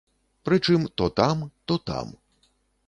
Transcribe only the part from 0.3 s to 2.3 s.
Прычым, то там, то там.